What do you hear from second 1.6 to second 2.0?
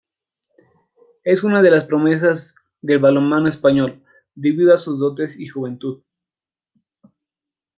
de las